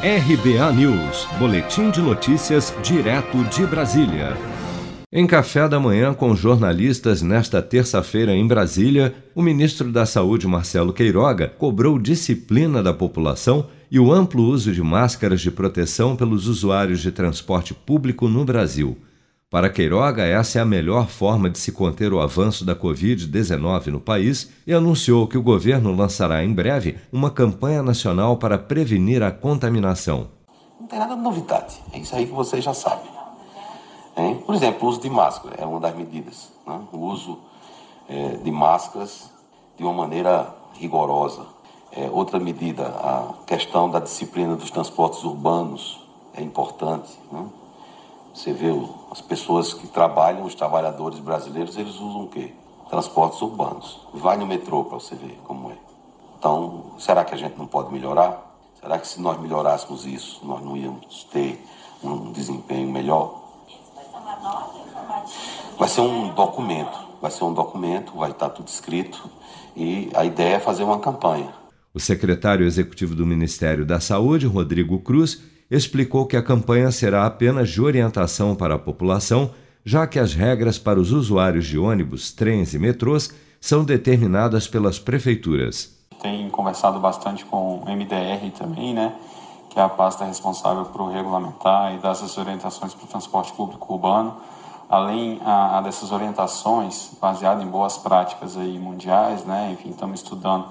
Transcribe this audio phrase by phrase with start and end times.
[0.00, 4.36] RBA News, Boletim de Notícias, direto de Brasília.
[5.12, 10.92] Em café da manhã com jornalistas nesta terça-feira em Brasília, o ministro da Saúde, Marcelo
[10.92, 17.00] Queiroga, cobrou disciplina da população e o amplo uso de máscaras de proteção pelos usuários
[17.00, 18.96] de transporte público no Brasil.
[19.50, 23.98] Para Queiroga, essa é a melhor forma de se conter o avanço da Covid-19 no
[23.98, 29.32] país e anunciou que o governo lançará em breve uma campanha nacional para prevenir a
[29.32, 30.28] contaminação.
[30.78, 33.10] Não tem nada de novidade, é isso aí que vocês já sabem.
[34.18, 34.42] Hein?
[34.44, 36.52] Por exemplo, o uso de máscara é uma das medidas.
[36.66, 36.80] Né?
[36.92, 37.38] O uso
[38.06, 39.30] é, de máscaras
[39.78, 41.46] de uma maneira rigorosa.
[41.92, 47.08] É, outra medida, a questão da disciplina dos transportes urbanos é importante.
[47.32, 47.46] Né?
[48.38, 48.68] Você vê
[49.10, 52.52] as pessoas que trabalham, os trabalhadores brasileiros, eles usam o quê?
[52.88, 54.06] Transportes urbanos.
[54.14, 55.76] Vai no metrô para você ver como é.
[56.38, 58.56] Então, será que a gente não pode melhorar?
[58.80, 61.60] Será que se nós melhorássemos isso, nós não íamos ter
[62.00, 63.42] um desempenho melhor?
[65.76, 69.28] Vai ser um documento, vai ser um documento, vai estar tudo escrito
[69.74, 71.52] e a ideia é fazer uma campanha.
[71.92, 77.68] O secretário executivo do Ministério da Saúde, Rodrigo Cruz, explicou que a campanha será apenas
[77.68, 79.50] de orientação para a população,
[79.84, 84.98] já que as regras para os usuários de ônibus, trens e metrôs são determinadas pelas
[84.98, 85.96] prefeituras.
[86.20, 89.14] Tem conversado bastante com o MDR também, né?
[89.70, 93.92] que é a pasta responsável por regulamentar e dar essas orientações para o transporte público
[93.92, 94.36] urbano.
[94.88, 99.70] Além a, a dessas orientações, baseadas em boas práticas aí mundiais, né?
[99.72, 100.66] enfim, estamos estudando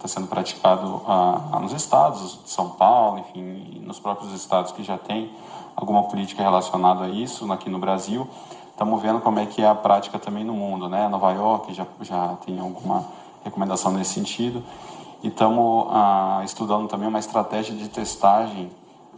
[0.00, 5.30] está sendo praticado ah, nos estados São Paulo, enfim, nos próprios estados que já tem
[5.76, 8.26] alguma política relacionada a isso aqui no Brasil.
[8.70, 11.06] Estamos vendo como é que é a prática também no mundo, né?
[11.08, 13.04] Nova York já, já tem alguma
[13.44, 14.64] recomendação nesse sentido.
[15.22, 18.70] E estamos ah, estudando também uma estratégia de testagem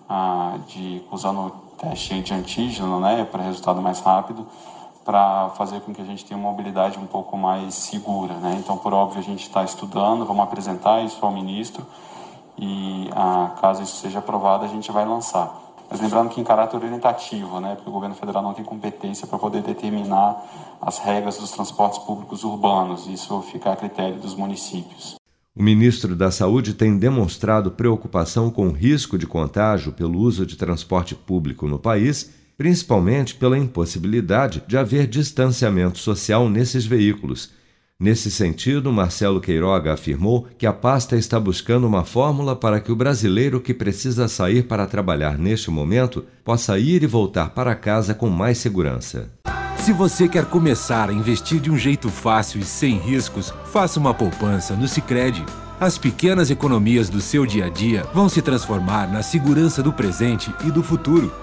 [0.08, 4.46] ah, de usando teste de antígeno, né, para resultado mais rápido
[5.05, 8.35] para fazer com que a gente tenha uma mobilidade um pouco mais segura.
[8.35, 8.57] Né?
[8.58, 11.86] Então, por óbvio, a gente está estudando, vamos apresentar isso ao ministro
[12.58, 15.61] e, ah, caso isso seja aprovado, a gente vai lançar.
[15.90, 17.74] Mas lembrando que em caráter orientativo, né?
[17.74, 20.42] porque o governo federal não tem competência para poder determinar
[20.80, 25.17] as regras dos transportes públicos urbanos, isso fica a critério dos municípios.
[25.55, 30.57] O ministro da Saúde tem demonstrado preocupação com o risco de contágio pelo uso de
[30.57, 37.50] transporte público no país principalmente pela impossibilidade de haver distanciamento social nesses veículos.
[37.98, 42.95] Nesse sentido, Marcelo Queiroga afirmou que a pasta está buscando uma fórmula para que o
[42.95, 48.28] brasileiro que precisa sair para trabalhar neste momento possa ir e voltar para casa com
[48.28, 49.28] mais segurança.
[49.78, 54.14] Se você quer começar a investir de um jeito fácil e sem riscos, faça uma
[54.14, 55.45] poupança no Sicredi.
[55.80, 60.55] As pequenas economias do seu dia a dia vão se transformar na segurança do presente
[60.64, 61.42] e do futuro.